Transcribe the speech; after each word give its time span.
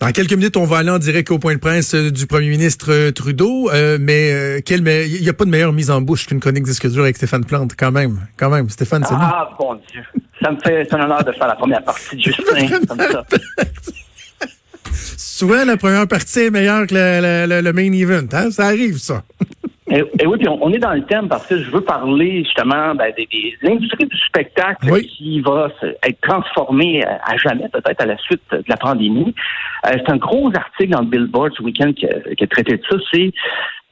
Dans 0.00 0.12
quelques 0.12 0.32
minutes, 0.32 0.56
on 0.56 0.64
va 0.64 0.78
aller 0.78 0.88
en 0.88 0.98
direct 0.98 1.30
au 1.30 1.38
point 1.38 1.54
de 1.54 1.60
presse 1.60 1.94
euh, 1.94 2.10
du 2.10 2.26
premier 2.26 2.48
ministre 2.48 2.90
euh, 2.90 3.10
Trudeau, 3.10 3.70
euh, 3.70 3.98
mais 4.00 4.62
quel 4.64 4.80
il 4.80 5.20
n'y 5.20 5.28
a 5.28 5.34
pas 5.34 5.44
de 5.44 5.50
meilleure 5.50 5.74
mise 5.74 5.90
en 5.90 6.00
bouche 6.00 6.26
qu'une 6.26 6.40
chronique 6.40 6.64
disque 6.64 6.88
dur 6.88 7.02
avec 7.02 7.18
Stéphane 7.18 7.44
Plante, 7.44 7.72
quand 7.78 7.92
même. 7.92 8.18
Quand 8.38 8.48
même, 8.48 8.70
Stéphane, 8.70 9.04
c'est 9.06 9.14
Ah, 9.14 9.50
bon 9.58 9.78
Dieu. 9.92 10.02
Ça 10.42 10.52
me 10.52 10.56
fait 10.64 10.90
un 10.94 11.04
honneur 11.04 11.22
de 11.22 11.32
faire 11.32 11.48
la 11.48 11.54
première 11.54 11.84
partie 11.84 12.16
de 12.16 12.22
Justin, 12.22 12.78
comme 12.88 12.98
ça. 12.98 13.24
Souvent, 15.18 15.66
la 15.66 15.76
première 15.76 16.08
partie 16.08 16.40
est 16.40 16.50
meilleure 16.50 16.86
que 16.86 16.94
le, 16.94 17.72
main 17.72 17.92
event. 17.92 18.26
Hein? 18.32 18.50
Ça 18.50 18.68
arrive, 18.68 18.96
ça. 18.96 19.22
Et, 19.90 20.26
oui, 20.26 20.38
puis 20.38 20.48
on, 20.48 20.72
est 20.72 20.78
dans 20.78 20.92
le 20.92 21.02
thème 21.02 21.28
parce 21.28 21.46
que 21.46 21.58
je 21.58 21.68
veux 21.70 21.80
parler 21.80 22.44
justement 22.44 22.94
ben, 22.94 23.12
des, 23.16 23.58
industries 23.64 24.06
du 24.06 24.16
spectacle 24.18 25.00
qui 25.02 25.40
va 25.40 25.68
être 25.82 26.20
transformée 26.20 27.04
à, 27.04 27.36
jamais, 27.36 27.68
peut-être 27.68 28.00
à 28.00 28.06
la 28.06 28.16
suite 28.18 28.42
de 28.52 28.62
la 28.68 28.76
pandémie. 28.76 29.34
Euh, 29.86 29.90
c'est 29.94 30.10
un 30.10 30.16
gros 30.16 30.48
article 30.54 30.90
dans 30.90 31.00
le 31.00 31.06
Billboard 31.06 31.52
ce 31.56 31.62
week-end 31.62 31.92
qui, 31.92 32.06
a 32.06 32.46
traité 32.46 32.76
de 32.76 32.82
ça. 32.88 32.96
C'est 33.12 33.32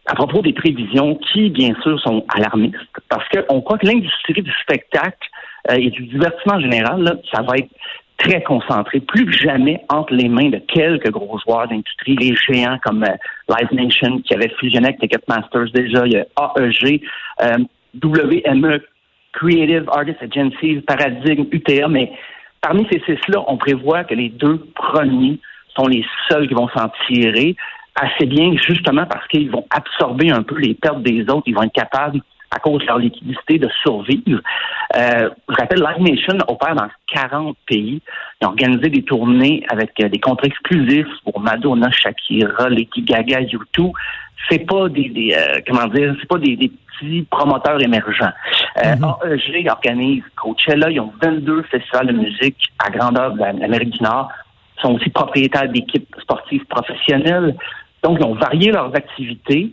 à 0.06 0.14
propos 0.14 0.40
des 0.40 0.52
prévisions 0.52 1.16
qui, 1.16 1.50
bien 1.50 1.74
sûr, 1.82 2.00
sont 2.00 2.24
alarmistes 2.28 2.76
parce 3.08 3.28
qu'on 3.28 3.60
croit 3.60 3.78
que 3.78 3.86
l'industrie 3.86 4.42
du 4.42 4.52
spectacle 4.62 5.28
euh, 5.70 5.74
et 5.74 5.90
du 5.90 6.04
divertissement 6.06 6.60
général, 6.60 7.20
ça 7.32 7.42
va 7.42 7.56
être 7.56 7.70
très 8.18 8.42
concentré, 8.42 9.00
plus 9.00 9.26
que 9.26 9.32
jamais 9.32 9.80
entre 9.88 10.12
les 10.12 10.28
mains 10.28 10.50
de 10.50 10.58
quelques 10.58 11.10
gros 11.10 11.38
joueurs 11.38 11.68
d'industrie, 11.68 12.16
les 12.16 12.34
géants 12.34 12.78
comme 12.84 13.04
euh, 13.04 13.16
Live 13.48 13.68
Nation 13.72 14.20
qui 14.20 14.34
avait 14.34 14.52
fusionné 14.58 14.88
avec 14.88 15.00
Ticketmasters 15.00 15.70
déjà, 15.72 16.04
il 16.06 16.12
y 16.12 16.16
a 16.16 16.26
AEG, 16.58 17.00
euh, 17.42 17.58
WME, 18.02 18.82
Creative 19.32 19.88
Artists 19.88 20.22
Agencies, 20.22 20.80
Paradigm, 20.80 21.46
UTA, 21.50 21.88
mais 21.88 22.10
parmi 22.60 22.86
ces 22.90 23.00
six-là, 23.06 23.44
on 23.46 23.56
prévoit 23.56 24.04
que 24.04 24.14
les 24.14 24.30
deux 24.30 24.58
premiers 24.74 25.38
sont 25.76 25.86
les 25.86 26.04
seuls 26.28 26.48
qui 26.48 26.54
vont 26.54 26.68
s'en 26.68 26.90
tirer 27.06 27.54
assez 27.94 28.26
bien, 28.26 28.52
justement 28.56 29.06
parce 29.06 29.26
qu'ils 29.28 29.50
vont 29.50 29.66
absorber 29.70 30.30
un 30.30 30.42
peu 30.42 30.58
les 30.58 30.74
pertes 30.74 31.02
des 31.02 31.22
autres, 31.22 31.44
ils 31.46 31.54
vont 31.54 31.62
être 31.62 31.72
capables 31.72 32.20
à 32.50 32.58
cause 32.58 32.80
de 32.82 32.86
leur 32.86 32.98
liquidité, 32.98 33.58
de 33.58 33.68
survivre. 33.82 34.40
Euh, 34.96 35.30
je 35.48 35.54
rappelle, 35.54 35.80
Live 35.80 36.12
Nation 36.12 36.38
opère 36.48 36.74
dans 36.74 36.88
40 37.12 37.56
pays. 37.66 38.00
Ils 38.40 38.46
ont 38.46 38.50
organisé 38.50 38.88
des 38.88 39.02
tournées 39.02 39.64
avec 39.68 39.92
euh, 40.02 40.08
des 40.08 40.18
contrats 40.18 40.46
exclusifs 40.46 41.06
pour 41.24 41.40
Madonna, 41.40 41.90
Shakira, 41.90 42.68
Lady 42.68 43.02
Gaga, 43.02 43.40
U2. 43.42 43.92
C'est 44.48 44.66
pas 44.66 44.88
des, 44.88 45.08
des 45.08 45.34
euh, 45.34 45.60
comment 45.66 45.86
dire, 45.88 46.14
c'est 46.20 46.28
pas 46.28 46.38
des, 46.38 46.56
petits 46.56 47.26
promoteurs 47.30 47.82
émergents. 47.82 48.32
Euh, 48.78 48.94
mm-hmm. 48.94 49.56
AEG 49.56 49.68
organise 49.70 50.22
Coachella. 50.36 50.90
Ils 50.90 51.00
ont 51.00 51.12
22 51.22 51.62
festivals 51.64 52.08
de 52.08 52.12
musique 52.12 52.72
à 52.78 52.90
grandeur 52.90 53.32
de 53.34 53.38
l'Amérique 53.38 53.90
du 53.90 54.02
Nord. 54.02 54.30
Ils 54.76 54.82
sont 54.82 54.94
aussi 54.94 55.10
propriétaires 55.10 55.68
d'équipes 55.68 56.08
sportives 56.20 56.64
professionnelles. 56.66 57.56
Donc, 58.02 58.18
ils 58.20 58.24
ont 58.24 58.34
varié 58.34 58.70
leurs 58.70 58.94
activités. 58.94 59.72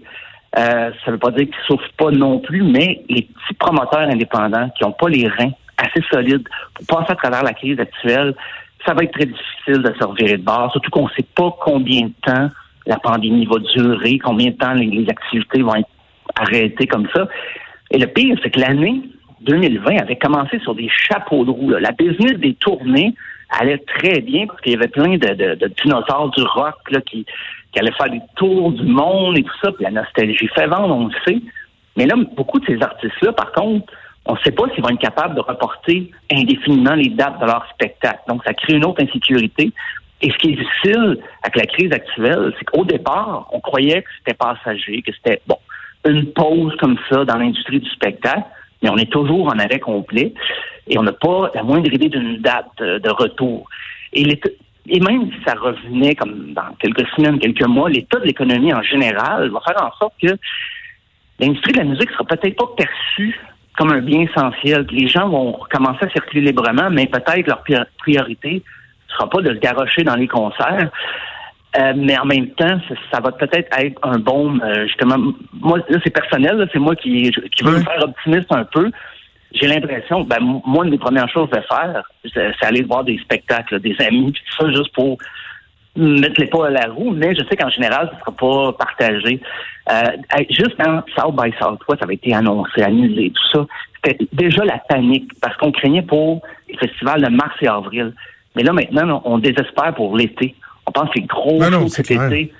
Euh, 0.58 0.92
ça 1.04 1.08
ne 1.08 1.12
veut 1.12 1.20
pas 1.20 1.32
dire 1.32 1.46
qu'ils 1.46 1.66
souffrent 1.68 1.92
pas 1.98 2.12
non 2.12 2.40
plus, 2.40 2.64
mais 2.64 3.04
les 3.10 3.24
petits 3.24 3.54
promoteurs 3.60 4.08
indépendants 4.10 4.70
qui 4.70 4.84
n'ont 4.84 4.94
pas 4.94 5.10
les 5.10 5.28
reins 5.28 5.52
assez 5.78 6.02
solides 6.10 6.48
pour 6.74 7.00
passer 7.00 7.12
à 7.12 7.16
travers 7.16 7.44
la 7.44 7.54
crise 7.54 7.80
actuelle, 7.80 8.34
ça 8.86 8.94
va 8.94 9.04
être 9.04 9.12
très 9.12 9.26
difficile 9.26 9.82
de 9.82 9.94
se 10.00 10.06
revirer 10.06 10.38
de 10.38 10.44
bord, 10.44 10.72
surtout 10.72 10.92
qu'on 10.92 11.06
ne 11.06 11.14
sait 11.18 11.26
pas 11.36 11.54
combien 11.62 12.04
de 12.04 12.14
temps 12.26 12.50
la 12.86 12.98
pandémie 12.98 13.46
va 13.46 13.58
durer, 13.74 14.20
combien 14.20 14.52
de 14.52 14.56
temps 14.56 14.74
les, 14.74 15.06
activités 15.10 15.62
vont 15.62 15.76
être 15.76 15.90
arrêtées 16.40 16.88
comme 16.88 17.08
ça. 17.14 17.28
Et 17.92 17.98
le 17.98 18.08
pire, 18.08 18.38
c'est 18.44 18.52
que 18.52 18.60
l'année 18.60 19.02
2020 19.42 19.98
avait 19.98 20.16
commencé 20.16 20.60
sur 20.60 20.76
des 20.76 20.90
chapeaux 20.90 21.44
de 21.44 21.52
roue. 21.52 21.72
La 21.72 21.92
business 21.92 22.34
des 22.34 22.54
tournées 22.54 23.16
allait 23.50 23.78
très 24.00 24.22
bien 24.22 24.48
parce 24.48 24.62
qu'il 24.62 24.74
y 24.74 24.76
avait 24.76 24.88
plein 24.88 25.18
de, 25.18 25.68
dinosaures 25.84 26.32
du 26.32 26.44
rock 26.44 26.76
là, 26.90 27.02
qui, 27.02 27.26
qui 27.72 27.80
allait 27.80 27.92
faire 27.92 28.10
des 28.10 28.22
tours 28.36 28.72
du 28.72 28.86
monde 28.86 29.38
et 29.38 29.44
tout 29.44 29.58
ça, 29.64 29.72
puis 29.72 29.84
la 29.84 29.92
nostalgie 29.92 30.48
fait 30.56 30.68
vendre, 30.68 30.96
on 30.96 31.08
le 31.08 31.14
sait. 31.26 31.42
Mais 31.98 32.06
là, 32.06 32.16
beaucoup 32.36 32.60
de 32.60 32.66
ces 32.66 32.82
artistes-là, 32.82 33.34
par 33.34 33.52
contre, 33.54 33.92
on 34.26 34.34
ne 34.34 34.40
sait 34.40 34.52
pas 34.52 34.64
s'ils 34.74 34.84
vont 34.84 34.90
être 34.90 35.00
capables 35.00 35.36
de 35.36 35.42
reporter 35.42 36.12
indéfiniment 36.32 36.96
les 36.96 37.10
dates 37.10 37.40
de 37.40 37.46
leur 37.46 37.66
spectacle. 37.74 38.20
Donc, 38.28 38.44
ça 38.44 38.54
crée 38.54 38.74
une 38.74 38.86
autre 38.86 39.04
insécurité. 39.04 39.72
Et 40.22 40.32
ce 40.32 40.38
qui 40.38 40.54
est 40.54 40.56
difficile 40.56 41.20
avec 41.44 41.56
la 41.56 41.66
crise 41.66 41.92
actuelle, 41.92 42.54
c'est 42.58 42.66
qu'au 42.66 42.86
départ, 42.86 43.48
on 43.52 43.60
croyait 43.60 44.02
que 44.02 44.10
c'était 44.18 44.36
passager, 44.36 45.02
que 45.02 45.12
c'était, 45.14 45.42
bon, 45.48 45.58
une 46.06 46.32
pause 46.34 46.76
comme 46.78 46.98
ça 47.10 47.26
dans 47.26 47.38
l'industrie 47.38 47.80
du 47.80 47.90
spectacle, 47.90 48.44
mais 48.82 48.90
on 48.90 48.98
est 48.98 49.12
toujours 49.12 49.48
en 49.48 49.60
arrêt 49.60 49.80
complet 49.80 50.34
et 50.88 50.98
on 50.98 51.04
n'a 51.04 51.14
pas 51.14 51.52
la 51.54 51.64
moindre 51.64 51.92
idée 51.92 52.10
d'une 52.10 52.38
date 52.38 52.78
de 52.80 53.10
retour. 53.10 53.68
Et 54.14 54.24
et 54.88 55.00
même 55.00 55.32
si 55.32 55.38
ça 55.46 55.56
revenait 55.56 56.16
comme 56.16 56.54
dans 56.54 56.74
quelques 56.80 57.08
semaines, 57.16 57.40
quelques 57.40 57.66
mois, 57.66 57.90
l'état 57.90 58.20
de 58.20 58.26
l'économie 58.26 58.74
en 58.74 58.84
général 58.84 59.50
va 59.50 59.60
faire 59.62 59.84
en 59.84 59.92
sorte 59.98 60.14
que 60.22 60.38
l'industrie 61.40 61.74
de 61.74 61.80
la 61.80 61.86
musique 61.86 62.12
sera 62.12 62.24
peut-être 62.24 62.56
pas 62.56 62.70
perçue 62.78 63.40
comme 63.78 63.92
un 63.92 64.02
bien 64.02 64.22
essentiel. 64.22 64.86
Les 64.92 65.08
gens 65.08 65.28
vont 65.28 65.60
commencer 65.72 66.06
à 66.06 66.10
circuler 66.10 66.42
librement, 66.42 66.90
mais 66.92 67.08
peut-être 67.08 67.48
leur 67.48 67.64
priorité 67.98 68.64
ne 69.10 69.14
sera 69.14 69.30
pas 69.30 69.42
de 69.42 69.50
se 69.50 69.60
garrocher 69.60 70.04
dans 70.04 70.16
les 70.16 70.28
concerts. 70.28 70.92
Euh, 71.78 71.94
mais 71.98 72.18
en 72.18 72.26
même 72.26 72.50
temps, 72.52 72.80
ça, 73.12 73.20
va 73.20 73.32
peut-être 73.34 73.68
être 73.78 74.00
un 74.04 74.18
bon, 74.18 74.58
euh, 74.62 74.86
justement, 74.88 75.18
moi, 75.60 75.80
là, 75.90 75.98
c'est 76.04 76.14
personnel, 76.14 76.70
c'est 76.72 76.80
moi 76.80 76.96
qui, 76.96 77.32
qui 77.32 77.64
veux 77.64 77.80
me 77.80 77.84
faire 77.84 78.02
optimiste 78.02 78.50
un 78.52 78.64
peu 78.64 78.92
j'ai 79.54 79.68
l'impression, 79.68 80.22
ben, 80.22 80.40
moi, 80.66 80.86
une 80.86 80.92
des 80.92 80.98
premières 80.98 81.30
choses 81.30 81.50
à 81.54 81.62
faire, 81.62 82.04
c'est 82.34 82.66
aller 82.66 82.84
voir 82.84 83.04
des 83.04 83.18
spectacles, 83.20 83.80
des 83.80 83.96
amis, 84.00 84.34
tout 84.34 84.64
ça, 84.64 84.72
juste 84.72 84.94
pour 84.94 85.18
mettre 85.96 86.42
les 86.42 86.48
pas 86.48 86.68
à 86.68 86.70
la 86.70 86.88
roue, 86.88 87.12
mais 87.12 87.34
je 87.36 87.44
sais 87.46 87.56
qu'en 87.56 87.70
général, 87.70 88.10
ce 88.10 88.16
ne 88.16 88.20
sera 88.20 88.32
pas 88.32 88.74
partagé. 88.74 89.40
Euh, 89.90 90.02
juste 90.50 90.76
quand 90.78 91.04
South 91.16 91.36
by 91.36 91.54
Southwest 91.58 92.04
avait 92.04 92.16
été 92.16 92.34
annoncé, 92.34 92.82
annulé, 92.82 93.32
tout 93.32 93.58
ça, 93.58 93.66
c'était 94.04 94.28
déjà 94.34 94.66
la 94.66 94.78
panique, 94.90 95.32
parce 95.42 95.56
qu'on 95.58 95.72
craignait 95.72 96.02
pour 96.02 96.42
les 96.68 96.78
festivals 96.78 97.22
de 97.22 97.30
mars 97.30 97.56
et 97.62 97.68
avril. 97.68 98.14
Mais 98.56 98.64
là, 98.64 98.74
maintenant, 98.74 99.22
on 99.26 99.38
désespère 99.38 99.94
pour 99.96 100.18
l'été. 100.18 100.56
On 100.86 100.92
pense 100.92 101.10
que 101.10 101.20
les 101.20 101.26
gros 101.26 101.60
non, 101.70 101.88
cet 101.88 102.12
été 102.12 102.54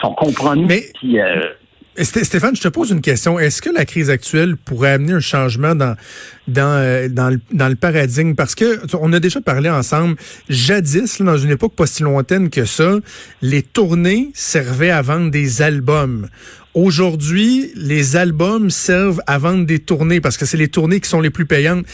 sont 0.00 0.12
compromis. 0.12 0.66
Mais... 0.66 0.82
Euh, 1.20 1.52
Stéphane, 2.04 2.54
je 2.54 2.62
te 2.62 2.68
pose 2.68 2.90
une 2.90 3.00
question. 3.00 3.38
Est-ce 3.38 3.60
que 3.60 3.70
la 3.70 3.84
crise 3.84 4.08
actuelle 4.08 4.56
pourrait 4.56 4.92
amener 4.92 5.14
un 5.14 5.20
changement 5.20 5.74
dans 5.74 5.96
dans 6.46 6.76
euh, 6.76 7.08
dans, 7.08 7.28
le, 7.68 7.74
paradigme? 7.74 8.34
Parce 8.34 8.54
que 8.54 8.80
on 8.96 9.12
a 9.12 9.20
déjà 9.20 9.40
parlé 9.40 9.68
ensemble. 9.68 10.16
Jadis, 10.48 11.20
dans 11.20 11.38
une 11.38 11.50
époque 11.50 11.74
pas 11.74 11.86
si 11.86 12.04
lointaine 12.04 12.50
que 12.50 12.64
ça, 12.64 12.98
les 13.42 13.62
tournées 13.62 14.30
servaient 14.34 14.90
à 14.90 15.02
vendre 15.02 15.30
des 15.30 15.60
albums. 15.60 16.28
Aujourd'hui, 16.80 17.72
les 17.74 18.14
albums 18.14 18.70
servent 18.70 19.20
à 19.26 19.36
vendre 19.38 19.66
des 19.66 19.80
tournées 19.80 20.20
parce 20.20 20.36
que 20.36 20.46
c'est 20.46 20.56
les 20.56 20.68
tournées 20.68 21.00
qui 21.00 21.08
sont 21.08 21.20
les 21.20 21.28
plus 21.28 21.44
payantes. 21.44 21.84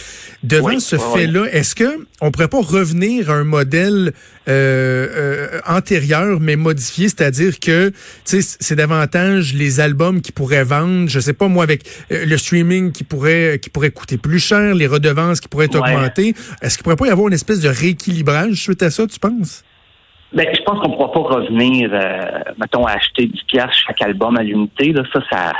Devant 0.42 0.78
ce 0.78 0.98
fait-là, 0.98 1.46
est-ce 1.52 1.74
que 1.74 2.04
on 2.20 2.30
pourrait 2.30 2.48
pas 2.48 2.60
revenir 2.60 3.30
à 3.30 3.32
un 3.32 3.44
modèle 3.44 4.12
euh, 4.46 5.08
euh, 5.10 5.60
antérieur 5.66 6.38
mais 6.38 6.56
modifié, 6.56 7.08
c'est-à-dire 7.08 7.60
que 7.60 7.92
c'est 8.26 8.74
davantage 8.76 9.54
les 9.54 9.80
albums 9.80 10.20
qui 10.20 10.32
pourraient 10.32 10.64
vendre, 10.64 11.08
je 11.08 11.18
sais 11.18 11.32
pas 11.32 11.48
moi 11.48 11.64
avec 11.64 11.86
euh, 12.12 12.26
le 12.26 12.36
streaming 12.36 12.92
qui 12.92 13.04
pourrait 13.04 13.58
qui 13.62 13.70
pourrait 13.70 13.90
coûter 13.90 14.18
plus 14.18 14.38
cher, 14.38 14.74
les 14.74 14.86
redevances 14.86 15.40
qui 15.40 15.48
pourraient 15.48 15.64
être 15.64 15.78
augmentées. 15.78 16.34
Est-ce 16.60 16.76
qu'il 16.76 16.82
pourrait 16.82 16.96
pas 16.96 17.06
y 17.06 17.10
avoir 17.10 17.28
une 17.28 17.32
espèce 17.32 17.60
de 17.60 17.70
rééquilibrage 17.70 18.60
suite 18.60 18.82
à 18.82 18.90
ça, 18.90 19.06
tu 19.06 19.18
penses? 19.18 19.64
Ben, 20.34 20.48
je 20.52 20.62
pense 20.62 20.80
qu'on 20.80 20.88
ne 20.88 20.94
pourra 20.96 21.12
pas 21.12 21.36
revenir, 21.36 21.90
euh, 21.92 22.40
mettons, 22.58 22.84
à 22.86 22.92
acheter 22.92 23.26
du 23.26 23.40
cash 23.44 23.84
chaque 23.86 24.02
album 24.02 24.36
à 24.36 24.42
l'unité. 24.42 24.92
Là. 24.92 25.02
Ça, 25.12 25.20
ça, 25.30 25.52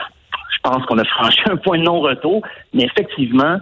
je 0.51 0.59
pense 0.63 0.85
qu'on 0.87 0.99
a 0.99 1.05
franchi 1.05 1.41
un 1.49 1.57
point 1.57 1.79
de 1.79 1.85
non-retour. 1.85 2.43
Mais 2.73 2.83
effectivement, 2.85 3.59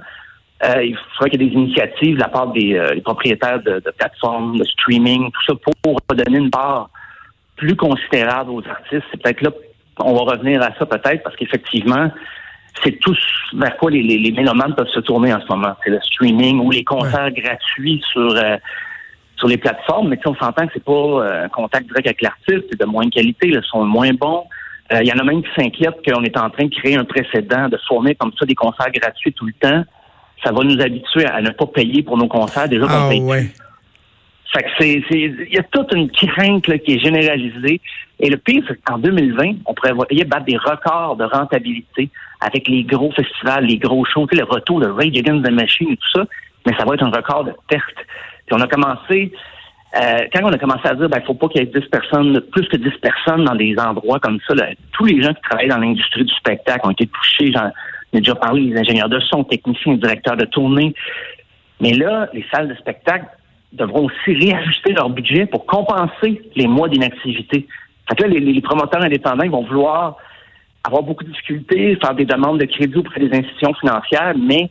euh, 0.65 0.85
il 0.85 0.97
faudrait 1.15 1.31
qu'il 1.31 1.43
y 1.43 1.45
ait 1.45 1.51
des 1.51 1.55
initiatives 1.55 2.15
de 2.15 2.21
la 2.21 2.29
part 2.29 2.49
des, 2.49 2.75
euh, 2.75 2.99
propriétaires 3.05 3.63
de, 3.63 3.83
plateformes, 3.99 4.59
de 4.59 4.65
streaming, 4.65 5.31
tout 5.31 5.53
ça, 5.53 5.55
pour 5.83 6.01
redonner 6.09 6.39
une 6.39 6.51
part 6.51 6.89
plus 7.57 7.77
considérable 7.77 8.51
aux 8.51 8.67
artistes. 8.67 9.05
C'est 9.11 9.23
peut-être 9.23 9.43
là 9.43 9.51
qu'on 9.97 10.15
va 10.15 10.33
revenir 10.33 10.63
à 10.63 10.71
ça, 10.79 10.87
peut-être, 10.87 11.23
parce 11.23 11.37
qu'effectivement, 11.37 12.11
c'est 12.83 12.99
tout 13.01 13.15
vers 13.53 13.77
quoi 13.77 13.91
les, 13.91 14.03
les, 14.03 14.33
mélomanes 14.33 14.75
peuvent 14.75 14.89
se 14.89 15.01
tourner 15.01 15.35
en 15.35 15.43
ce 15.43 15.47
moment. 15.47 15.75
C'est 15.85 15.91
le 15.91 16.01
streaming 16.01 16.59
ou 16.61 16.71
les 16.71 16.85
concerts 16.85 17.33
gratuits 17.33 18.03
sur 18.11 18.35
sur 19.43 19.49
les 19.49 19.57
plateformes, 19.57 20.09
mais 20.09 20.19
on 20.25 20.37
s'entend 20.37 20.69
que 20.69 20.73
c'est 20.75 20.85
pas 20.85 20.93
euh, 20.93 21.45
un 21.47 21.49
contact 21.49 21.89
direct 21.89 22.07
avec 22.07 22.23
l'artiste, 22.23 22.65
c'est 22.71 22.79
de 22.79 22.85
moins 22.85 23.11
qualité, 23.11 23.49
ils 23.49 23.61
sont 23.65 23.85
moins 23.85 24.13
bons. 24.13 24.45
Euh, 24.93 25.01
il 25.03 25.09
y 25.09 25.13
en 25.13 25.19
a 25.19 25.25
même 25.25 25.43
qui 25.43 25.49
s'inquiètent 25.57 25.99
qu'on 26.07 26.23
est 26.23 26.39
en 26.39 26.49
train 26.49 26.67
de 26.67 26.75
créer 26.75 26.95
un 26.95 27.05
précédent, 27.05 27.69
de 27.69 27.77
fournir 27.89 28.15
comme 28.19 28.31
ça 28.39 28.47
des 28.47 28.55
concerts 28.55 28.93
gratuits 28.93 29.33
tout 29.33 29.47
le 29.47 29.53
temps. 29.55 29.83
Ça 30.45 30.53
va 30.53 30.63
nous 30.63 30.81
habituer 30.81 31.27
à 31.27 31.41
ne 31.41 31.51
pas 31.51 31.67
payer 31.67 32.05
pour 32.05 32.17
nos 32.17 32.29
concerts, 32.29 32.69
déjà 32.69 32.87
qu'on 32.87 33.07
ah, 33.07 33.09
paye 33.09 33.21
ouais. 33.21 33.47
Fait 34.53 34.63
que 34.63 34.69
c'est, 34.79 35.03
il 35.11 35.53
y 35.53 35.59
a 35.59 35.63
toute 35.65 35.93
une 35.93 36.09
crainte 36.11 36.79
qui 36.85 36.93
est 36.93 36.99
généralisée. 37.01 37.81
Et 38.21 38.31
le 38.31 38.37
pire, 38.37 38.63
c'est 38.69 38.81
qu'en 38.85 38.99
2020, 38.99 39.55
on 39.67 39.75
prévoyait 39.75 40.25
battre 40.25 40.45
des 40.45 40.57
records 40.57 41.17
de 41.17 41.25
rentabilité 41.25 42.11
avec 42.41 42.69
les 42.69 42.85
gros 42.85 43.11
festivals, 43.11 43.65
les 43.65 43.79
gros 43.79 44.05
shows, 44.05 44.29
le 44.31 44.45
retour 44.45 44.79
de 44.79 44.87
Rage 44.87 45.17
Against 45.17 45.45
the 45.45 45.51
Machine 45.51 45.91
et 45.91 45.97
tout 45.97 46.21
ça. 46.21 46.27
Mais 46.65 46.77
ça 46.79 46.85
va 46.85 46.95
être 46.95 47.03
un 47.03 47.11
record 47.11 47.45
de 47.45 47.53
perte 47.67 47.97
on 48.53 48.61
a 48.61 48.67
commencé 48.67 49.33
Euh, 49.95 50.21
quand 50.33 50.41
on 50.43 50.53
a 50.53 50.59
commencé 50.59 50.89
à 50.89 50.95
dire, 50.95 51.09
ben, 51.09 51.21
faut 51.21 51.35
pas 51.35 51.49
qu'il 51.49 51.61
y 51.61 51.65
ait 51.65 51.81
10 51.81 51.87
personnes, 51.91 52.41
plus 52.51 52.67
que 52.69 52.79
10 52.79 52.93
personnes 53.03 53.45
dans 53.45 53.55
des 53.55 53.77
endroits 53.79 54.19
comme 54.21 54.39
ça, 54.49 54.55
tous 54.93 55.05
les 55.05 55.23
gens 55.23 55.35
qui 55.35 55.43
travaillent 55.43 55.69
dans 55.69 55.79
l'industrie 55.79 56.25
du 56.25 56.33
spectacle 56.33 56.81
ont 56.87 56.93
été 56.93 57.07
touchés. 57.07 57.53
J'en 57.53 57.71
ai 58.15 58.21
déjà 58.21 58.35
parlé, 58.35 58.63
les 58.63 58.79
ingénieurs 58.79 59.11
de 59.11 59.21
son, 59.21 59.45
techniciens, 59.45 59.95
directeurs 59.95 60.39
de 60.39 60.47
tournée. 60.47 60.95
Mais 61.81 61.93
là, 61.93 62.29
les 62.33 62.45
salles 62.51 62.69
de 62.69 62.75
spectacle 62.77 63.27
devront 63.73 64.07
aussi 64.07 64.35
réajuster 64.35 64.93
leur 64.93 65.11
budget 65.11 65.45
pour 65.45 65.67
compenser 65.67 66.41
les 66.55 66.67
mois 66.67 66.89
d'inactivité. 66.89 67.67
Fait 68.09 68.17
que 68.17 68.23
là, 68.23 68.29
les, 68.29 68.61
promoteurs 68.63 69.03
indépendants 69.03 69.45
ils 69.45 69.51
vont 69.51 69.65
vouloir 69.65 70.17
avoir 70.85 71.03
beaucoup 71.03 71.25
de 71.25 71.31
difficultés, 71.31 71.97
faire 71.97 72.15
des 72.15 72.25
demandes 72.25 72.59
de 72.59 72.65
crédit 72.65 72.97
auprès 72.97 73.21
des 73.21 73.37
institutions 73.37 73.75
financières, 73.75 74.35
mais 74.37 74.71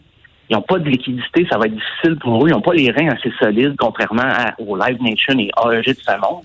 ils 0.52 0.56
n'ont 0.56 0.62
pas 0.64 0.80
de 0.80 0.90
liquidité, 0.90 1.48
ça 1.50 1.58
va 1.58 1.68
être 1.68 1.76
difficile 1.76 2.18
pour 2.20 2.44
eux. 2.44 2.50
Ils 2.50 2.52
n'ont 2.52 2.62
pas 2.62 2.74
les 2.74 2.92
reins 2.92 3.08
assez 3.08 3.32
solides, 3.40 3.76
contrairement 3.80 4.22
à, 4.26 4.54
au 4.60 4.76
Live 4.76 5.02
Nation 5.02 5.40
et 5.40 5.50
AEG 5.66 5.96
de 5.96 6.02
ce 6.02 6.12
monde. 6.20 6.44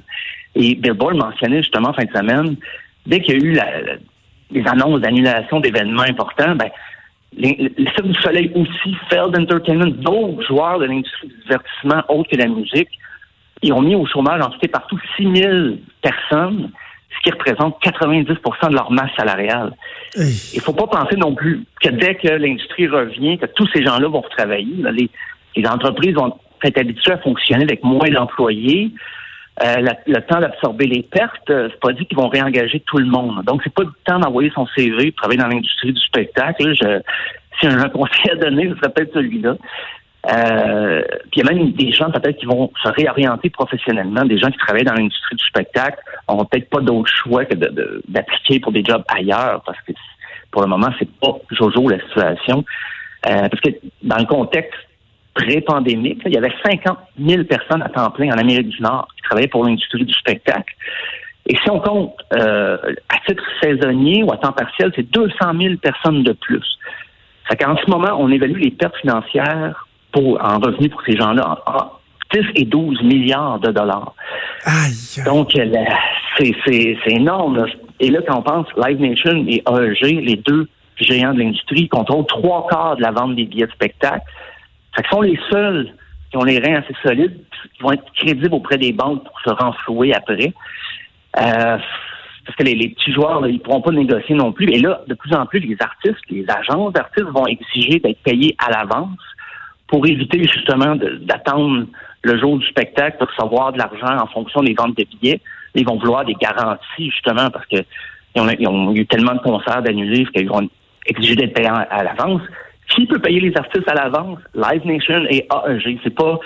Et 0.54 0.76
Billboard 0.76 1.16
mentionnait 1.16 1.60
justement 1.60 1.88
en 1.88 1.92
fin 1.92 2.04
de 2.04 2.12
semaine, 2.12 2.56
dès 3.04 3.20
qu'il 3.20 3.34
y 3.34 3.36
a 3.36 3.44
eu 3.44 3.58
les 4.52 4.66
annonces 4.68 5.00
d'annulation 5.00 5.58
d'événements 5.58 6.04
importants, 6.04 6.54
ben, 6.54 6.70
les, 7.36 7.72
Cirque 7.96 8.06
du 8.06 8.14
Soleil 8.20 8.52
aussi, 8.54 8.96
Feld 9.10 9.36
Entertainment, 9.36 9.88
d'autres 9.88 10.46
joueurs 10.46 10.78
de 10.78 10.84
l'industrie 10.84 11.26
du 11.26 11.42
divertissement 11.42 12.02
autres 12.08 12.30
que 12.30 12.36
la 12.36 12.46
musique, 12.46 12.88
ils 13.62 13.72
ont 13.72 13.82
mis 13.82 13.96
au 13.96 14.06
chômage 14.06 14.40
en 14.40 14.50
tout 14.50 14.68
partout 14.68 15.00
6 15.16 15.34
000 15.34 15.66
personnes 16.00 16.70
ce 17.16 17.22
qui 17.22 17.30
représente 17.30 17.80
90 17.80 18.24
de 18.26 18.74
leur 18.74 18.90
masse 18.90 19.10
salariale. 19.16 19.72
Il 20.16 20.22
ne 20.56 20.60
faut 20.60 20.72
pas 20.72 20.86
penser 20.86 21.16
non 21.16 21.34
plus 21.34 21.64
que 21.80 21.88
dès 21.88 22.14
que 22.14 22.28
l'industrie 22.28 22.88
revient, 22.88 23.38
que 23.38 23.46
tous 23.46 23.68
ces 23.72 23.84
gens-là 23.84 24.08
vont 24.08 24.20
retravailler. 24.20 24.82
Les, 24.92 25.10
les 25.56 25.66
entreprises 25.66 26.14
vont 26.14 26.36
être 26.64 26.78
habituées 26.78 27.12
à 27.12 27.18
fonctionner 27.18 27.64
avec 27.64 27.82
moins 27.82 28.08
d'employés. 28.08 28.92
Euh, 29.62 29.76
le 30.06 30.20
temps 30.20 30.40
d'absorber 30.40 30.86
les 30.86 31.02
pertes, 31.02 31.48
euh, 31.48 31.68
c'est 31.70 31.80
pas 31.80 31.92
dit 31.92 32.04
qu'ils 32.04 32.18
vont 32.18 32.28
réengager 32.28 32.80
tout 32.80 32.98
le 32.98 33.06
monde. 33.06 33.42
Donc, 33.44 33.62
c'est 33.64 33.72
pas 33.72 33.84
le 33.84 33.92
temps 34.04 34.18
d'envoyer 34.18 34.50
son 34.54 34.66
CV 34.66 35.12
pour 35.12 35.22
travailler 35.22 35.40
dans 35.40 35.48
l'industrie 35.48 35.94
du 35.94 36.00
spectacle. 36.00 36.74
Je, 36.74 37.00
si 37.58 37.66
un 37.66 37.88
conseil 37.88 38.32
à 38.32 38.36
donner, 38.36 38.68
ce 38.68 38.76
serait 38.76 38.92
peut-être 38.92 39.14
celui-là. 39.14 39.56
Euh, 40.30 41.02
puis 41.30 41.40
il 41.40 41.46
y 41.46 41.48
a 41.48 41.54
même 41.54 41.72
des 41.72 41.92
gens 41.92 42.10
peut-être 42.10 42.36
qui 42.36 42.46
vont 42.46 42.70
se 42.82 42.88
réorienter 42.88 43.48
professionnellement, 43.48 44.24
des 44.24 44.38
gens 44.38 44.50
qui 44.50 44.58
travaillent 44.58 44.84
dans 44.84 44.94
l'industrie 44.94 45.36
du 45.36 45.44
spectacle 45.46 45.98
n'auront 46.28 46.44
peut-être 46.44 46.68
pas 46.68 46.80
d'autre 46.80 47.10
choix 47.22 47.44
que 47.44 47.54
d'appliquer 48.08 48.60
pour 48.60 48.72
des 48.72 48.84
jobs 48.84 49.04
ailleurs 49.08 49.62
parce 49.64 49.80
que 49.82 49.92
pour 50.50 50.62
le 50.62 50.68
moment, 50.68 50.88
c'est 50.98 51.10
pas 51.18 51.36
jojo 51.50 51.88
la 51.88 52.00
situation. 52.00 52.64
Euh, 53.26 53.48
parce 53.48 53.60
que 53.60 53.70
dans 54.02 54.18
le 54.18 54.26
contexte 54.26 54.78
pré-pandémique, 55.34 56.22
il 56.24 56.32
y 56.32 56.38
avait 56.38 56.52
50 56.64 56.96
000 57.18 57.44
personnes 57.44 57.82
à 57.82 57.88
temps 57.88 58.10
plein 58.10 58.28
en 58.28 58.38
Amérique 58.38 58.68
du 58.68 58.80
Nord 58.80 59.08
qui 59.16 59.22
travaillaient 59.22 59.48
pour 59.48 59.64
l'industrie 59.64 60.04
du 60.04 60.14
spectacle. 60.14 60.74
Et 61.46 61.56
si 61.56 61.70
on 61.70 61.80
compte 61.80 62.14
euh, 62.32 62.76
à 63.08 63.18
titre 63.26 63.42
saisonnier 63.62 64.22
ou 64.24 64.32
à 64.32 64.38
temps 64.38 64.52
partiel, 64.52 64.92
c'est 64.96 65.08
200 65.10 65.34
000 65.60 65.76
personnes 65.76 66.22
de 66.22 66.32
plus. 66.32 66.64
Ça 67.48 67.56
qu'en 67.56 67.76
ce 67.76 67.88
moment, 67.88 68.16
on 68.18 68.30
évalue 68.30 68.60
les 68.60 68.70
pertes 68.70 68.96
financières 68.96 69.86
en 70.14 70.58
revenus 70.58 70.90
pour 70.90 71.02
ces 71.02 71.16
gens-là 71.16 71.58
en, 71.66 71.90
10 72.32 72.40
et 72.54 72.64
12 72.64 73.02
milliards 73.02 73.58
de 73.60 73.70
dollars. 73.70 74.14
Donc, 75.24 75.56
euh, 75.56 75.84
c'est 76.38 76.96
énorme. 77.06 77.66
Et 78.00 78.10
là, 78.10 78.20
quand 78.26 78.38
on 78.38 78.42
pense 78.42 78.66
Live 78.84 79.00
Nation 79.00 79.44
et 79.48 79.62
AEG, 79.68 80.24
les 80.24 80.36
deux 80.36 80.68
géants 80.98 81.34
de 81.34 81.40
l'industrie, 81.40 81.88
contrôlent 81.88 82.26
trois 82.26 82.66
quarts 82.68 82.96
de 82.96 83.02
la 83.02 83.10
vente 83.10 83.36
des 83.36 83.44
billets 83.44 83.66
de 83.66 83.72
spectacle. 83.72 84.24
Ce 84.96 85.02
sont 85.10 85.20
les 85.20 85.38
seuls 85.50 85.92
qui 86.30 86.36
ont 86.36 86.44
les 86.44 86.58
reins 86.58 86.76
assez 86.76 86.94
solides, 87.02 87.38
qui 87.76 87.82
vont 87.82 87.92
être 87.92 88.04
crédibles 88.14 88.54
auprès 88.54 88.78
des 88.78 88.92
banques 88.92 89.24
pour 89.24 89.40
se 89.40 89.50
renflouer 89.50 90.14
après. 90.14 90.52
Euh, 91.38 91.78
parce 92.46 92.56
que 92.58 92.62
les, 92.62 92.88
petits 92.88 93.12
joueurs, 93.12 93.46
ils 93.46 93.54
ils 93.54 93.60
pourront 93.60 93.80
pas 93.80 93.90
négocier 93.90 94.34
non 94.34 94.52
plus. 94.52 94.70
Et 94.70 94.78
là, 94.78 95.02
de 95.06 95.14
plus 95.14 95.34
en 95.34 95.46
plus, 95.46 95.60
les 95.60 95.76
artistes, 95.80 96.22
les 96.30 96.46
agences 96.48 96.92
d'artistes 96.92 97.28
vont 97.28 97.46
exiger 97.46 97.98
d'être 97.98 98.22
payés 98.22 98.54
à 98.58 98.70
l'avance 98.70 99.18
pour 99.88 100.06
éviter 100.06 100.42
justement 100.42 100.96
d'attendre 100.96 101.86
le 102.22 102.38
jour 102.38 102.58
du 102.58 102.66
spectacle 102.66 103.18
pour 103.18 103.28
recevoir 103.28 103.72
de 103.72 103.78
l'argent 103.78 104.22
en 104.22 104.26
fonction 104.26 104.62
des 104.62 104.74
ventes 104.74 104.96
de 104.96 105.04
billets. 105.04 105.40
Ils 105.74 105.86
vont 105.86 105.98
vouloir 105.98 106.24
des 106.24 106.34
garanties 106.34 107.10
justement 107.10 107.50
parce 107.50 107.66
que 107.66 107.76
ils 108.34 108.68
ont, 108.68 108.94
eu 108.94 109.06
tellement 109.06 109.34
de 109.34 109.40
concerts 109.40 109.82
d'annulés 109.82 110.26
qu'ils 110.26 110.48
vont 110.48 110.68
exiger 111.06 111.36
d'être 111.36 111.54
payés 111.54 111.68
à, 111.68 112.02
l'avance. 112.02 112.42
Qui 112.90 113.06
peut 113.06 113.18
payer 113.18 113.40
les 113.40 113.56
artistes 113.56 113.88
à 113.88 113.94
l'avance? 113.94 114.38
Live 114.54 114.84
Nation 114.84 115.24
et 115.30 115.46
AEG. 115.50 116.00
C'est 116.04 116.14
pas 116.14 116.38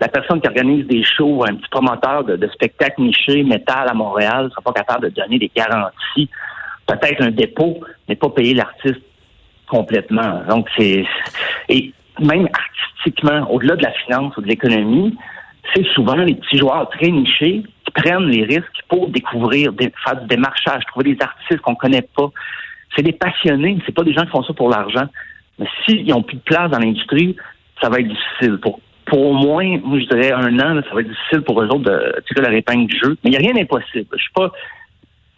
la 0.00 0.08
personne 0.08 0.40
qui 0.40 0.48
organise 0.48 0.86
des 0.86 1.04
shows, 1.04 1.44
un 1.48 1.54
petit 1.56 1.68
promoteur 1.68 2.24
de, 2.24 2.36
de 2.36 2.48
spectacles 2.48 3.02
nichés, 3.02 3.42
métal 3.42 3.88
à 3.88 3.94
Montréal, 3.94 4.50
sera 4.50 4.62
pas 4.62 4.72
capable 4.72 5.10
de 5.10 5.20
donner 5.20 5.38
des 5.38 5.50
garanties. 5.54 6.28
Peut-être 6.86 7.22
un 7.22 7.30
dépôt, 7.30 7.80
mais 8.08 8.16
pas 8.16 8.30
payer 8.30 8.54
l'artiste 8.54 9.02
complètement. 9.68 10.42
Donc 10.48 10.68
c'est 10.76 11.04
et 11.68 11.92
même 12.20 12.48
au-delà 13.50 13.76
de 13.76 13.82
la 13.82 13.92
finance 13.92 14.36
ou 14.36 14.42
de 14.42 14.46
l'économie, 14.46 15.16
c'est 15.74 15.86
souvent 15.94 16.14
les 16.16 16.34
petits 16.34 16.58
joueurs 16.58 16.88
très 16.90 17.08
nichés 17.08 17.62
qui 17.84 17.92
prennent 17.92 18.28
les 18.28 18.44
risques 18.44 18.82
pour 18.88 19.08
découvrir, 19.08 19.72
faire 20.04 20.20
du 20.20 20.26
démarchage, 20.26 20.84
trouver 20.86 21.14
des 21.14 21.22
artistes 21.22 21.60
qu'on 21.60 21.74
connaît 21.74 22.06
pas. 22.16 22.30
C'est 22.96 23.02
des 23.02 23.12
passionnés, 23.12 23.78
c'est 23.86 23.94
pas 23.94 24.02
des 24.02 24.12
gens 24.12 24.22
qui 24.22 24.30
font 24.30 24.42
ça 24.42 24.52
pour 24.52 24.68
l'argent. 24.68 25.06
Mais 25.58 25.66
s'ils 25.84 26.06
n'ont 26.06 26.22
plus 26.22 26.36
de 26.36 26.42
place 26.42 26.70
dans 26.70 26.78
l'industrie, 26.78 27.36
ça 27.80 27.88
va 27.88 28.00
être 28.00 28.08
difficile. 28.08 28.58
Pour, 28.58 28.80
pour 29.06 29.20
au 29.20 29.32
moins, 29.34 29.78
moi 29.84 29.98
je 29.98 30.06
dirais 30.06 30.32
un 30.32 30.58
an, 30.58 30.82
ça 30.88 30.94
va 30.94 31.00
être 31.00 31.08
difficile 31.08 31.42
pour 31.42 31.62
eux 31.62 31.66
autres 31.66 31.84
de 31.84 32.40
la 32.40 32.52
épingle 32.52 32.86
du 32.86 32.98
jeu. 32.98 33.16
Mais 33.22 33.30
il 33.30 33.30
n'y 33.30 33.36
a 33.36 33.40
rien 33.40 33.54
d'impossible. 33.54 34.08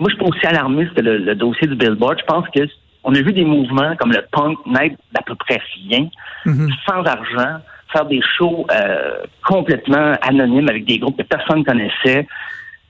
Moi, 0.00 0.10
je 0.10 0.17
suis 0.17 0.25
pas 0.25 0.26
aussi 0.26 0.46
alarmiste 0.46 0.94
que 0.94 1.02
le 1.02 1.34
dossier 1.37 1.69
du 1.69 1.76
Billboard. 1.76 2.19
Je 2.19 2.25
pense 2.25 2.49
que 2.49 2.67
on 3.04 3.14
a 3.14 3.20
vu 3.20 3.32
des 3.32 3.44
mouvements 3.44 3.94
comme 3.96 4.12
le 4.12 4.24
punk 4.32 4.58
naître 4.66 4.96
d'à 5.12 5.22
peu 5.22 5.34
près 5.34 5.60
rien, 5.88 6.08
mhm. 6.46 6.70
sans 6.86 7.02
argent, 7.04 7.60
faire 7.92 8.06
des 8.06 8.20
shows 8.36 8.66
euh, 8.72 9.18
complètement 9.46 10.14
anonymes 10.22 10.68
avec 10.68 10.84
des 10.84 10.98
groupes 10.98 11.16
que 11.18 11.22
personne 11.22 11.60
ne 11.60 11.64
connaissait, 11.64 12.26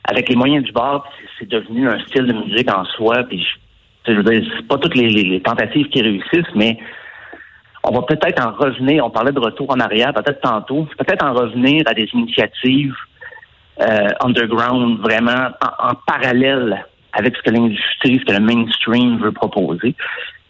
avec 0.04 0.28
les 0.28 0.36
moyens 0.36 0.64
du 0.64 0.72
bord, 0.72 1.06
c'est 1.38 1.48
devenu 1.48 1.88
un 1.88 1.98
style 2.00 2.26
de 2.26 2.32
musique 2.32 2.70
en 2.70 2.84
soi. 2.84 3.24
Puis, 3.28 3.46
je 4.06 4.12
veux 4.12 4.22
dire, 4.22 4.42
c'est 4.56 4.68
pas 4.68 4.78
toutes 4.78 4.94
les, 4.94 5.40
tentatives 5.40 5.88
qui 5.88 6.02
réussissent, 6.02 6.54
mais 6.54 6.78
on 7.82 7.92
va 7.92 8.02
peut-être 8.02 8.44
en 8.46 8.52
revenir. 8.52 9.04
On 9.04 9.10
parlait 9.10 9.32
de 9.32 9.40
retour 9.40 9.70
en 9.70 9.80
arrière, 9.80 10.12
peut-être 10.12 10.40
tantôt. 10.40 10.86
Peut-être 10.98 11.24
en 11.24 11.32
revenir 11.32 11.82
à 11.86 11.94
des 11.94 12.08
initiatives 12.12 12.94
euh, 13.80 14.08
underground 14.20 15.00
vraiment 15.00 15.48
en 15.78 15.94
parallèle 16.06 16.84
avec 17.14 17.36
ce 17.36 17.42
que 17.42 17.50
l'industrie, 17.50 18.20
ce 18.20 18.24
que 18.24 18.38
le 18.38 18.40
mainstream 18.40 19.18
veut 19.18 19.32
proposer. 19.32 19.94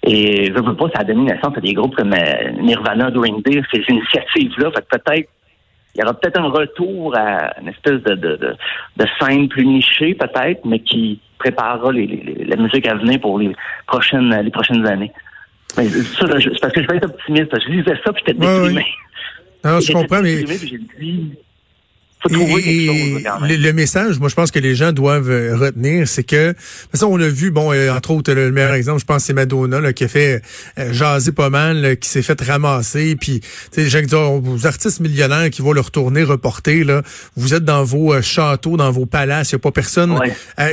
Et 0.06 0.46
je 0.46 0.52
veux 0.52 0.76
pas, 0.76 0.88
ça 0.94 1.00
a 1.00 1.04
donné 1.04 1.32
naissance 1.32 1.56
à 1.56 1.60
des 1.60 1.72
groupes 1.72 1.94
comme 1.94 2.12
euh, 2.12 2.50
Nirvana, 2.60 3.10
Green 3.10 3.40
Day, 3.42 3.62
ces 3.72 3.82
initiatives-là. 3.88 4.70
Fait 4.72 4.86
peut-être 4.88 5.28
il 5.94 6.00
y 6.00 6.02
aura 6.02 6.14
peut-être 6.14 6.40
un 6.40 6.48
retour 6.48 7.16
à 7.16 7.60
une 7.60 7.68
espèce 7.68 8.02
de, 8.02 8.14
de, 8.16 8.56
de, 8.96 9.06
scène 9.20 9.48
plus 9.48 9.64
nichée, 9.64 10.14
peut-être, 10.14 10.64
mais 10.64 10.80
qui 10.80 11.20
préparera 11.38 11.92
les, 11.92 12.46
la 12.48 12.56
musique 12.56 12.88
à 12.88 12.96
venir 12.96 13.20
pour 13.20 13.38
les 13.38 13.54
prochaines 13.86 14.34
les 14.42 14.50
prochaines 14.50 14.84
années. 14.86 15.12
Mais 15.76 15.88
ça, 15.88 16.26
c'est 16.40 16.60
parce 16.60 16.72
que 16.72 16.82
je 16.82 16.88
vais 16.88 16.96
être 16.96 17.06
optimiste. 17.06 17.60
Je 17.64 17.70
lisais 17.70 17.96
ça, 18.04 18.12
puis 18.12 18.24
j'étais 18.26 18.38
déprimé. 18.38 18.84
Non, 19.64 19.80
je 19.80 19.92
comprends, 19.92 20.20
mais 20.20 20.44
le, 22.30 23.72
message, 23.72 24.18
moi, 24.18 24.28
je 24.28 24.34
pense 24.34 24.50
que 24.50 24.58
les 24.58 24.74
gens 24.74 24.92
doivent 24.92 25.30
euh, 25.30 25.56
retenir, 25.56 26.08
c'est 26.08 26.24
que, 26.24 26.54
ça, 26.92 27.06
on 27.06 27.20
a 27.20 27.28
vu, 27.28 27.50
bon, 27.50 27.72
euh, 27.72 27.92
entre 27.92 28.10
autres, 28.12 28.32
le 28.32 28.50
meilleur 28.50 28.74
exemple, 28.74 29.00
je 29.00 29.04
pense, 29.04 29.24
c'est 29.24 29.32
Madonna, 29.32 29.80
là, 29.80 29.92
qui 29.92 30.04
a 30.04 30.08
fait 30.08 30.42
euh, 30.78 30.92
jaser 30.92 31.32
pas 31.32 31.50
mal, 31.50 31.96
qui 31.98 32.08
s'est 32.08 32.22
fait 32.22 32.40
ramasser, 32.40 33.16
puis, 33.16 33.40
tu 33.40 33.48
sais, 33.72 33.82
les 33.82 33.90
gens 33.90 34.00
qui 34.00 34.06
disent, 34.06 34.14
oh, 34.14 34.40
vos 34.42 34.66
artistes 34.66 35.00
millionnaires 35.00 35.50
qui 35.50 35.62
vont 35.62 35.72
le 35.72 35.80
retourner, 35.80 36.22
reporter, 36.22 36.84
là, 36.84 37.02
vous 37.36 37.54
êtes 37.54 37.64
dans 37.64 37.84
vos 37.84 38.20
châteaux, 38.22 38.76
dans 38.76 38.90
vos 38.90 39.06
palaces, 39.06 39.52
il 39.52 39.56
n'y 39.56 39.60
a 39.60 39.60
pas 39.60 39.72
personne 39.72 40.18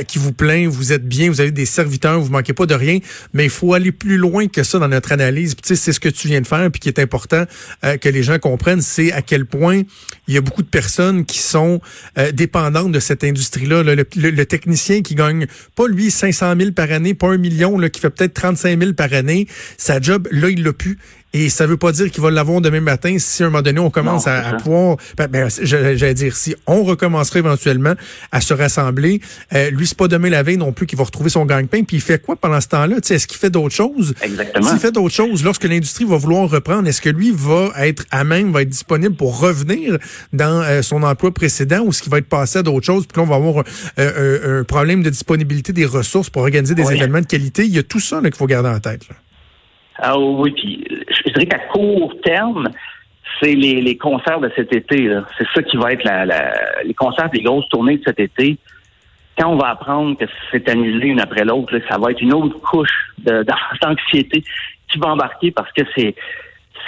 qui 0.06 0.18
vous 0.18 0.32
plaint, 0.32 0.68
vous 0.68 0.92
êtes 0.92 1.06
bien, 1.06 1.28
vous 1.28 1.40
avez 1.40 1.50
des 1.50 1.66
serviteurs, 1.66 2.20
vous 2.20 2.30
manquez 2.30 2.52
pas 2.52 2.66
de 2.66 2.74
rien, 2.74 2.98
mais 3.32 3.44
il 3.44 3.50
faut 3.50 3.74
aller 3.74 3.92
plus 3.92 4.16
loin 4.16 4.48
que 4.48 4.62
ça 4.62 4.78
dans 4.78 4.88
notre 4.88 5.12
analyse. 5.12 5.54
Tu 5.56 5.60
sais, 5.68 5.76
c'est 5.76 5.92
ce 5.92 6.00
que 6.00 6.08
tu 6.08 6.28
viens 6.28 6.40
de 6.40 6.46
faire, 6.46 6.70
puis 6.70 6.80
qui 6.80 6.88
est 6.88 6.98
important 6.98 7.44
que 7.82 8.08
les 8.08 8.22
gens 8.22 8.38
comprennent, 8.38 8.80
c'est 8.80 9.12
à 9.12 9.22
quel 9.22 9.46
point 9.46 9.82
il 10.28 10.34
y 10.34 10.38
a 10.38 10.40
beaucoup 10.40 10.62
de 10.62 10.68
personnes 10.68 11.24
qui 11.24 11.38
sont 11.42 11.80
euh, 12.18 12.32
dépendantes 12.32 12.92
de 12.92 13.00
cette 13.00 13.24
industrie-là. 13.24 13.82
Le, 13.82 14.44
technicien 14.44 15.02
qui 15.02 15.14
gagne 15.14 15.46
pas 15.76 15.86
lui 15.86 16.10
500 16.10 16.54
000 16.58 16.72
par 16.72 16.90
année, 16.90 17.14
pas 17.14 17.28
un 17.28 17.38
million, 17.38 17.78
là, 17.78 17.90
qui 17.90 18.00
fait 18.00 18.10
peut-être 18.10 18.34
35 18.34 18.78
000 18.78 18.92
par 18.94 19.12
année, 19.12 19.46
sa 19.76 20.00
job 20.00 20.28
là 20.30 20.48
il 20.48 20.62
l'a 20.62 20.72
plus. 20.72 20.98
Et 21.32 21.48
ça 21.48 21.66
veut 21.66 21.76
pas 21.76 21.92
dire 21.92 22.10
qu'il 22.10 22.22
va 22.22 22.30
l'avoir 22.30 22.60
demain 22.60 22.80
matin 22.80 23.16
si 23.18 23.42
à 23.42 23.46
un 23.46 23.50
moment 23.50 23.62
donné 23.62 23.80
on 23.80 23.90
commence 23.90 24.26
à, 24.26 24.54
pouvoir, 24.54 24.96
ben, 25.16 25.28
ben 25.28 25.48
j'allais 25.62 26.14
dire 26.14 26.36
si 26.36 26.54
on 26.66 26.82
recommencerait 26.82 27.38
éventuellement 27.38 27.94
à 28.30 28.40
se 28.40 28.52
rassembler, 28.52 29.20
euh, 29.54 29.70
lui 29.70 29.86
c'est 29.86 29.96
pas 29.96 30.08
demain 30.08 30.28
la 30.28 30.42
veille 30.42 30.58
non 30.58 30.72
plus 30.72 30.86
qu'il 30.86 30.98
va 30.98 31.04
retrouver 31.04 31.30
son 31.30 31.46
gagne-pain. 31.46 31.84
Puis 31.84 31.96
il 31.96 32.00
fait 32.00 32.20
quoi 32.20 32.36
pendant 32.36 32.60
ce 32.60 32.68
temps-là? 32.68 32.96
Est-ce 32.96 33.26
qu'il 33.26 33.38
fait 33.38 33.50
d'autres 33.50 33.74
choses? 33.74 34.14
Exactement. 34.22 34.68
S'il 34.68 34.78
fait 34.78 34.92
d'autres 34.92 35.14
choses, 35.14 35.42
lorsque 35.42 35.64
l'industrie 35.64 36.04
va 36.04 36.16
vouloir 36.16 36.50
reprendre, 36.50 36.86
est-ce 36.86 37.00
que 37.00 37.10
lui 37.10 37.32
va 37.34 37.72
être 37.78 38.04
à 38.10 38.24
même, 38.24 38.52
va 38.52 38.62
être 38.62 38.68
disponible 38.68 39.14
pour 39.14 39.40
revenir 39.40 39.98
dans 40.32 40.62
euh, 40.62 40.82
son 40.82 41.02
emploi 41.02 41.32
précédent 41.32 41.80
ou 41.80 41.90
est-ce 41.90 42.02
qu'il 42.02 42.12
va 42.12 42.18
être 42.18 42.28
passé 42.28 42.58
à 42.58 42.62
d'autres 42.62 42.86
choses 42.86 43.06
Puis 43.06 43.16
là 43.16 43.22
on 43.22 43.30
va 43.30 43.36
avoir 43.36 43.64
euh, 43.98 44.60
un 44.60 44.64
problème 44.64 45.02
de 45.02 45.10
disponibilité 45.10 45.72
des 45.72 45.86
ressources 45.86 46.28
pour 46.28 46.42
organiser 46.42 46.74
des 46.74 46.92
événements 46.92 47.20
de 47.20 47.26
qualité? 47.26 47.64
Il 47.64 47.74
y 47.74 47.78
a 47.78 47.82
tout 47.82 48.00
ça 48.00 48.20
qu'il 48.20 48.34
faut 48.34 48.46
garder 48.46 48.68
en 48.68 48.80
tête. 48.80 49.08
Là. 49.08 49.16
Ah 49.98 50.18
oui, 50.18 50.52
puis 50.52 50.84
je 51.24 51.32
dirais 51.32 51.46
qu'à 51.46 51.58
court 51.58 52.14
terme, 52.22 52.68
c'est 53.40 53.54
les, 53.54 53.80
les, 53.80 53.96
concerts 53.96 54.40
de 54.40 54.50
cet 54.54 54.74
été. 54.74 55.16
C'est 55.38 55.46
ça 55.54 55.62
qui 55.62 55.76
va 55.76 55.92
être 55.92 56.04
la, 56.04 56.24
les 56.84 56.94
concerts, 56.94 57.30
les 57.32 57.42
grosses 57.42 57.68
tournées 57.68 57.98
de 57.98 58.04
cet 58.04 58.20
été. 58.20 58.58
Quand 59.38 59.48
on 59.48 59.56
va 59.56 59.70
apprendre 59.70 60.16
que 60.18 60.26
c'est 60.50 60.68
annulé 60.68 61.08
une 61.08 61.20
après 61.20 61.44
l'autre, 61.44 61.78
ça 61.88 61.98
va 61.98 62.10
être 62.10 62.20
une 62.20 62.34
autre 62.34 62.60
couche 62.60 63.12
d'anxiété 63.18 64.44
qui 64.88 64.98
va 64.98 65.08
embarquer 65.08 65.50
parce 65.50 65.72
que 65.72 65.82
c'est 65.96 66.14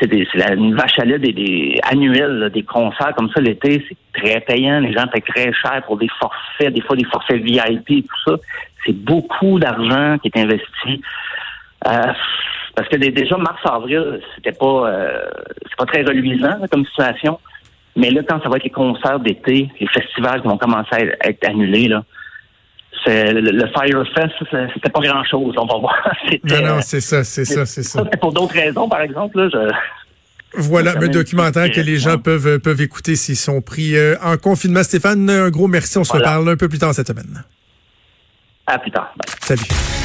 c'est 0.01 0.13
une 0.13 0.75
vache 0.75 0.99
à 0.99 1.05
lait 1.05 1.19
des, 1.19 1.33
des 1.33 1.79
annuels, 1.85 2.51
des 2.53 2.65
concerts 2.65 3.15
comme 3.17 3.31
ça 3.31 3.41
l'été, 3.41 3.85
c'est 3.89 4.21
très 4.21 4.41
payant. 4.41 4.81
Les 4.81 4.93
gens 4.93 5.07
payent 5.07 5.23
très 5.23 5.53
cher 5.53 5.83
pour 5.87 5.97
des 5.97 6.09
forfaits, 6.19 6.75
des 6.75 6.81
fois 6.81 6.97
des 6.97 7.05
forfaits 7.05 7.41
VIP 7.41 8.05
tout 8.07 8.31
ça. 8.31 8.37
C'est 8.85 8.93
beaucoup 8.93 9.59
d'argent 9.59 10.19
qui 10.19 10.29
est 10.29 10.37
investi. 10.37 11.01
Euh, 11.87 12.13
parce 12.75 12.89
que 12.89 12.97
déjà, 12.97 13.37
mars-avril, 13.37 14.21
c'était 14.35 14.57
pas 14.57 14.89
euh, 14.89 15.21
c'est 15.63 15.77
pas 15.77 15.87
très 15.87 16.03
reluisant 16.03 16.59
comme 16.71 16.85
situation. 16.87 17.39
Mais 17.97 18.11
là, 18.11 18.23
quand 18.29 18.43
ça 18.43 18.49
va 18.49 18.57
être 18.57 18.65
les 18.65 18.71
concerts 18.71 19.21
d'été, 19.21 19.71
les 19.79 19.87
festivals 19.87 20.43
qui 20.43 20.49
vont 20.49 20.59
commencer 20.59 20.89
à 20.93 21.29
être 21.29 21.49
annulés, 21.49 21.89
là, 21.89 22.05
c'est, 23.05 23.33
le, 23.33 23.67
Firefest, 23.69 24.35
c'était 24.75 24.91
pas 24.91 25.01
grand-chose. 25.01 25.55
On 25.57 25.67
va 25.67 25.79
voir. 25.79 26.03
non, 26.45 26.63
non, 26.63 26.81
c'est 26.81 27.01
ça, 27.01 27.23
c'est 27.23 27.45
ça, 27.45 27.67
c'est 27.67 27.83
ça. 27.83 28.05
Pour 28.21 28.33
d'autres 28.33 28.55
raisons, 28.55 28.89
par 28.89 29.03
exemple, 29.03 29.39
là, 29.41 29.49
je... 29.53 29.73
Voilà, 30.57 30.93
un 30.97 31.09
documentaire 31.09 31.71
que 31.71 31.81
les 31.81 31.99
gens 31.99 32.17
peuvent, 32.17 32.61
peuvent 32.61 32.81
écouter 32.81 33.17
s'ils 33.17 33.37
sont 33.37 33.61
pris 33.61 33.97
euh, 33.97 34.15
en 34.23 34.37
confinement. 34.37 34.85
Stéphane, 34.85 35.29
un 35.29 35.51
gros 35.51 35.67
merci. 35.67 35.99
On 35.99 36.05
se 36.05 36.13
reparle 36.13 36.49
un 36.49 36.57
peu 36.57 36.69
plus 36.69 36.79
tard 36.79 36.95
cette 36.95 37.09
semaine. 37.09 37.43
À 38.67 38.79
plus 38.79 38.93
tard. 38.93 39.13
Salut. 39.41 40.04